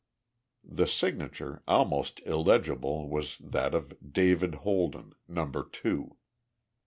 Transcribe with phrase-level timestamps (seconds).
[0.63, 6.17] The signature, almost illegible, was that of "David Holden (Number two)."